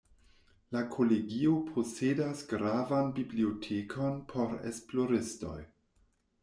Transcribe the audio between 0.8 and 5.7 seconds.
Kolegio posedas gravan bibliotekon por esploristoj.